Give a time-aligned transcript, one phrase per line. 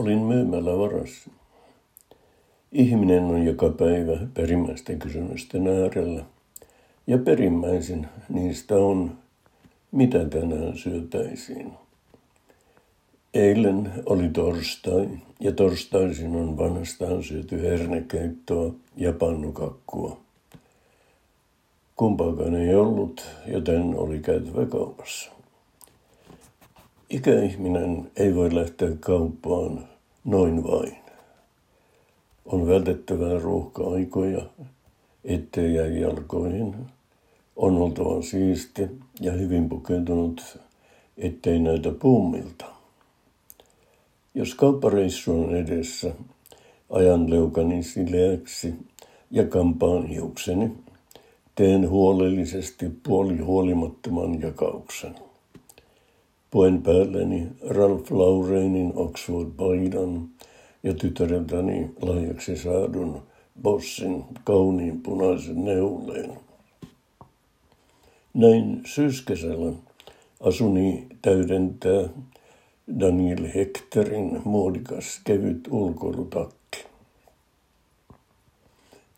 [0.00, 1.30] Olin myymällä varassa.
[2.72, 6.24] Ihminen on joka päivä perimmäisten kysymysten äärellä.
[7.06, 9.18] Ja perimmäisin niistä on,
[9.92, 11.72] mitä tänään syötäisiin.
[13.34, 15.08] Eilen oli torstai
[15.40, 20.20] ja torstaisin on vanhastaan syöty hernekeittoa ja pannukakkua.
[21.96, 25.30] Kumpaakaan ei ollut, joten oli käytävä kaupassa.
[27.10, 29.89] Ikäihminen ei voi lähteä kauppaan
[30.24, 30.96] noin vain.
[32.46, 34.42] On vältettävää ruuhka-aikoja,
[35.24, 36.76] ettei jää jalkoihin.
[37.56, 38.82] On oltava siisti
[39.20, 40.58] ja hyvin pukeutunut,
[41.18, 42.64] ettei näytä pummilta.
[44.34, 46.14] Jos kauppareissu on edessä,
[46.90, 48.74] ajan leukani sileäksi
[49.30, 50.72] ja kampaan hiukseni,
[51.54, 55.14] teen huolellisesti puoli huolimattoman jakauksen.
[56.50, 60.28] Puen päälleni Ralph Laureinin Oxford-paidan
[60.82, 63.22] ja tytäreltäni lahjaksi saadun
[63.62, 66.32] Bossin kauniin punaisen neuleen.
[68.34, 69.72] Näin syyskesällä
[70.40, 72.08] asuni täydentää
[73.00, 76.84] Daniel Hectorin muodikas kevyt ulkoilutakki.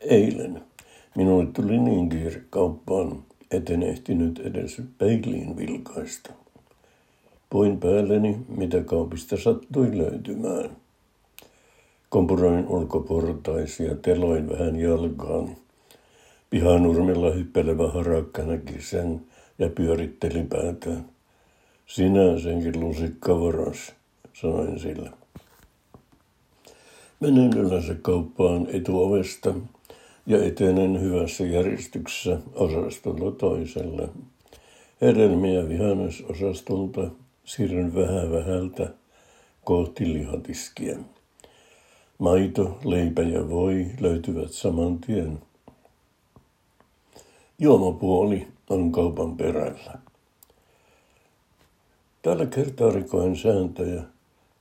[0.00, 0.62] Eilen
[1.16, 3.22] minulle tuli niin kiire kauppaan,
[3.82, 6.32] ehtinyt edes peiliin vilkaista.
[7.50, 10.70] Puin päälleni, mitä kaupista sattui löytymään.
[12.08, 15.56] Kompuroin ulkoportaisia, teloin vähän jalkaan.
[16.50, 19.20] Pihanurmilla hyppelevä harakka näki sen
[19.58, 21.04] ja pyöritteli päätään.
[21.86, 23.92] Sinä senkin lusikka varas,
[24.32, 25.10] sanoin sille.
[27.20, 29.54] Menen yleensä kauppaan etuovesta
[30.26, 34.08] ja etenen hyvässä järjestyksessä osastolla toiselle.
[35.00, 37.10] Hedelmiä vihannesosastolta
[37.50, 38.90] siirryn vähän vähältä
[39.64, 40.98] kohti lihatiskiä.
[42.18, 45.38] Maito, leipä ja voi löytyvät saman tien.
[47.58, 49.98] Juomapuoli on kaupan perällä.
[52.22, 54.02] Tällä kertaa rikoin sääntöjä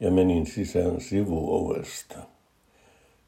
[0.00, 2.18] ja menin sisään sivuovesta.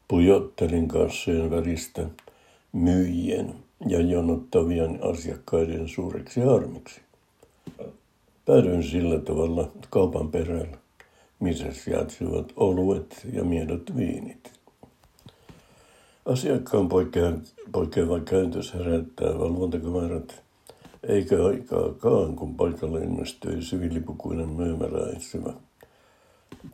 [0.07, 2.05] Pujottelin kassojen välistä
[2.71, 3.55] myyjien
[3.87, 7.01] ja jonottavien asiakkaiden suureksi harmiksi.
[8.49, 10.77] Päädyin sillä tavalla kaupan perällä,
[11.39, 14.53] missä sijaitsivat oluet ja miedot viinit.
[16.25, 16.89] Asiakkaan
[17.71, 20.41] poikkeava käytös herättää valvontakamerat,
[21.03, 25.53] eikä aikaakaan, kun paikalle innostui siviilipukuinen myymälä etsivä.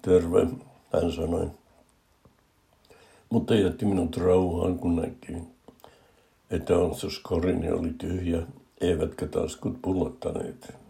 [0.01, 0.47] Terve,
[0.93, 1.49] hän sanoi.
[3.29, 5.33] Mutta jätti minut rauhaan, kun näki,
[6.51, 8.41] että onstuskorini oli tyhjä,
[8.81, 10.84] eivätkä taskut pullottaneet.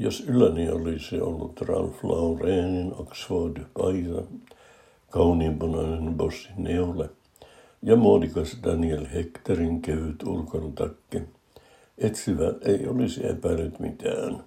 [0.00, 4.22] Jos ylläni olisi ollut Ralph Laurenin Oxford-paita,
[5.10, 7.10] kauniinpunainen bossin neule
[7.82, 11.22] ja muodikas Daniel Hectorin kevyt ulkoilutakki,
[11.98, 14.44] etsivä ei olisi epäillyt mitään.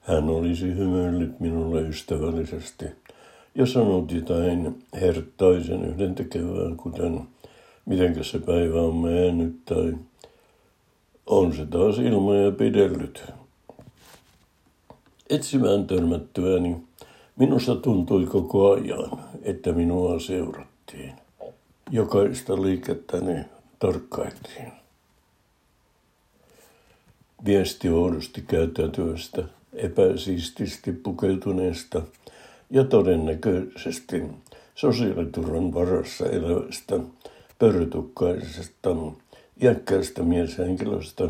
[0.00, 2.84] Hän olisi hymyillyt minulle ystävällisesti
[3.54, 7.20] ja sanonut jotain herttaisen yhdentekevään, kuten
[7.86, 9.94] mitenkä se päivä on mennyt tai
[11.26, 13.24] on se taas ilmoja pidellyt.
[15.30, 16.76] Etsimään törmättyäni
[17.36, 19.10] minusta tuntui koko ajan,
[19.42, 21.12] että minua seurattiin.
[21.90, 23.44] Jokaista liikettäni
[23.78, 24.72] tarkkailtiin.
[27.44, 32.02] Viesti oudosti käyttäytyvästä, epäsiististi pukeutuneesta
[32.70, 34.22] ja todennäköisesti
[34.74, 37.00] sosiaaliturvan varassa elävästä,
[37.58, 38.90] pörrytukkaisesta,
[39.62, 41.24] iäkkäästä mieshenkilöstä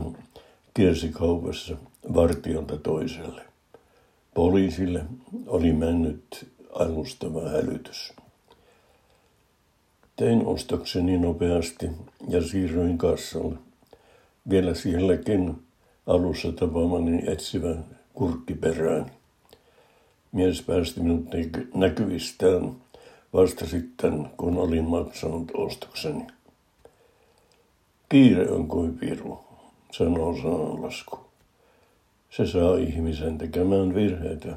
[0.75, 1.77] kiersi kaupassa
[2.15, 3.49] vartiolta toiselle.
[4.39, 5.05] Poliisille
[5.47, 8.13] oli mennyt alustava hälytys.
[10.17, 11.91] Tein ostokseni nopeasti
[12.29, 13.57] ja siirryin kassalle.
[14.51, 15.63] Vielä sielläkin
[16.07, 17.75] alussa tapaamani etsivä
[18.15, 19.11] kurkkiperään.
[20.33, 21.27] Mies päästi minut
[21.75, 22.73] näkyvistään
[23.33, 26.27] vasta sitten, kun olin maksanut ostokseni.
[28.09, 29.41] Kiire on kuin piru,
[29.93, 31.28] sanoo sananlasku.
[32.31, 34.57] Se saa ihmisen tekemään virheitä,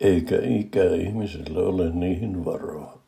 [0.00, 3.05] eikä ikä ihmisellä ole niihin varaa.